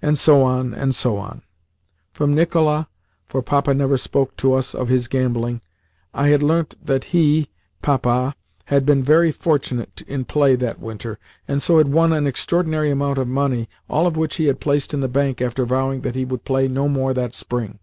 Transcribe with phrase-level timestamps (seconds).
[0.00, 1.42] and so on, and so on.
[2.14, 2.88] From Nicola
[3.26, 5.60] (for Papa never spoke to us of his gambling)
[6.14, 7.50] I had learnt that he
[7.82, 12.90] (Papa) had been very fortunate in play that winter, and so had won an extraordinary
[12.90, 16.14] amount of money, all of which he had placed in the bank after vowing that
[16.14, 17.80] he would play no more that spring.